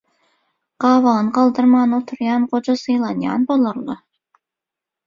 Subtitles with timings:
[0.83, 4.01] gabagyny galdyrman oturýan goja sylanýan bolarly.